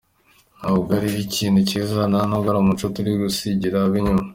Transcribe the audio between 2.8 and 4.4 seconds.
turi gusigira ab’inyuma.